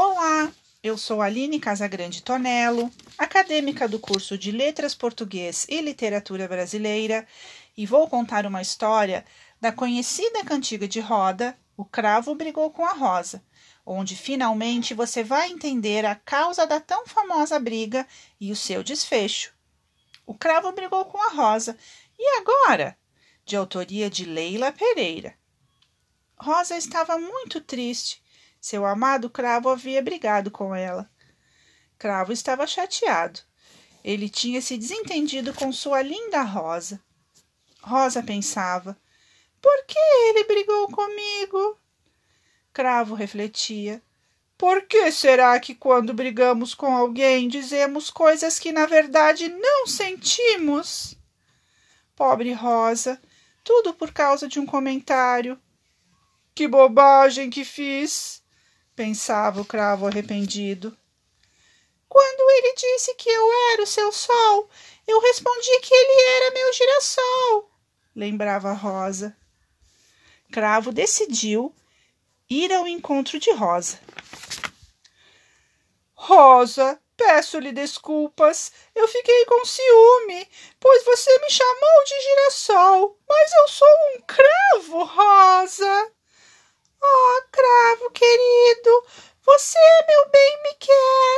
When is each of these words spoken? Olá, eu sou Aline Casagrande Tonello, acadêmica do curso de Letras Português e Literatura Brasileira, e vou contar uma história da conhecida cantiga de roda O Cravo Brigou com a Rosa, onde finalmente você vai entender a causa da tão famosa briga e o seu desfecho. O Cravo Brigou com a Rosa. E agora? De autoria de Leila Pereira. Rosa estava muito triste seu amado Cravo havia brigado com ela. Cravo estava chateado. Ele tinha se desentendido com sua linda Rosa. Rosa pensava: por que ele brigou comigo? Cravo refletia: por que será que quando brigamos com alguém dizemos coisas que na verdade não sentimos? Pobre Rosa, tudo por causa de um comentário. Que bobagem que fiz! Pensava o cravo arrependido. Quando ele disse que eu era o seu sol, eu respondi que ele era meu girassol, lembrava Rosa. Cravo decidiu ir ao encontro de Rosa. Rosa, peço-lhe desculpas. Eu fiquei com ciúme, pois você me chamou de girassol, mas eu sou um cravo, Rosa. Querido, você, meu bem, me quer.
Olá, 0.00 0.52
eu 0.80 0.96
sou 0.96 1.20
Aline 1.20 1.58
Casagrande 1.58 2.22
Tonello, 2.22 2.88
acadêmica 3.18 3.88
do 3.88 3.98
curso 3.98 4.38
de 4.38 4.52
Letras 4.52 4.94
Português 4.94 5.66
e 5.68 5.80
Literatura 5.80 6.46
Brasileira, 6.46 7.26
e 7.76 7.84
vou 7.84 8.06
contar 8.06 8.46
uma 8.46 8.62
história 8.62 9.24
da 9.60 9.72
conhecida 9.72 10.44
cantiga 10.44 10.86
de 10.86 11.00
roda 11.00 11.58
O 11.76 11.84
Cravo 11.84 12.32
Brigou 12.36 12.70
com 12.70 12.84
a 12.84 12.92
Rosa, 12.92 13.42
onde 13.84 14.14
finalmente 14.14 14.94
você 14.94 15.24
vai 15.24 15.50
entender 15.50 16.06
a 16.06 16.14
causa 16.14 16.64
da 16.64 16.78
tão 16.78 17.04
famosa 17.04 17.58
briga 17.58 18.06
e 18.40 18.52
o 18.52 18.56
seu 18.56 18.84
desfecho. 18.84 19.52
O 20.24 20.32
Cravo 20.32 20.70
Brigou 20.70 21.06
com 21.06 21.20
a 21.20 21.30
Rosa. 21.30 21.76
E 22.16 22.38
agora? 22.38 22.96
De 23.44 23.56
autoria 23.56 24.08
de 24.08 24.24
Leila 24.24 24.70
Pereira. 24.70 25.34
Rosa 26.36 26.76
estava 26.76 27.18
muito 27.18 27.60
triste 27.60 28.22
seu 28.60 28.84
amado 28.84 29.30
Cravo 29.30 29.68
havia 29.68 30.02
brigado 30.02 30.50
com 30.50 30.74
ela. 30.74 31.10
Cravo 31.98 32.32
estava 32.32 32.66
chateado. 32.66 33.40
Ele 34.04 34.28
tinha 34.28 34.62
se 34.62 34.76
desentendido 34.76 35.52
com 35.52 35.72
sua 35.72 36.02
linda 36.02 36.42
Rosa. 36.42 37.00
Rosa 37.82 38.22
pensava: 38.22 38.96
por 39.60 39.84
que 39.86 39.98
ele 39.98 40.44
brigou 40.44 40.88
comigo? 40.88 41.78
Cravo 42.72 43.14
refletia: 43.14 44.02
por 44.56 44.86
que 44.86 45.10
será 45.10 45.58
que 45.58 45.74
quando 45.74 46.14
brigamos 46.14 46.74
com 46.74 46.96
alguém 46.96 47.48
dizemos 47.48 48.10
coisas 48.10 48.58
que 48.58 48.72
na 48.72 48.86
verdade 48.86 49.48
não 49.48 49.86
sentimos? 49.86 51.16
Pobre 52.14 52.52
Rosa, 52.52 53.20
tudo 53.62 53.94
por 53.94 54.12
causa 54.12 54.48
de 54.48 54.58
um 54.58 54.66
comentário. 54.66 55.60
Que 56.54 56.66
bobagem 56.66 57.50
que 57.50 57.64
fiz! 57.64 58.42
Pensava 58.98 59.60
o 59.60 59.64
cravo 59.64 60.08
arrependido. 60.08 60.98
Quando 62.08 62.50
ele 62.50 62.74
disse 62.74 63.14
que 63.14 63.28
eu 63.30 63.72
era 63.72 63.82
o 63.84 63.86
seu 63.86 64.10
sol, 64.10 64.68
eu 65.06 65.20
respondi 65.20 65.80
que 65.82 65.94
ele 65.94 66.20
era 66.36 66.54
meu 66.54 66.72
girassol, 66.72 67.70
lembrava 68.16 68.72
Rosa. 68.72 69.36
Cravo 70.50 70.90
decidiu 70.90 71.72
ir 72.50 72.72
ao 72.72 72.88
encontro 72.88 73.38
de 73.38 73.52
Rosa. 73.52 74.00
Rosa, 76.12 77.00
peço-lhe 77.16 77.70
desculpas. 77.70 78.72
Eu 78.96 79.06
fiquei 79.06 79.44
com 79.44 79.64
ciúme, 79.64 80.48
pois 80.80 81.04
você 81.04 81.38
me 81.38 81.50
chamou 81.50 82.04
de 82.04 82.20
girassol, 82.20 83.16
mas 83.28 83.52
eu 83.52 83.68
sou 83.68 83.96
um 84.16 84.20
cravo, 84.22 85.04
Rosa. 85.04 86.17
Querido, 88.10 89.04
você, 89.44 89.78
meu 90.08 90.30
bem, 90.30 90.62
me 90.62 90.74
quer. 90.74 91.37